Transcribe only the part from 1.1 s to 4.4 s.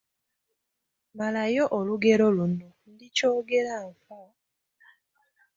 Malayo olugero luno: Ndikyogera nfa,….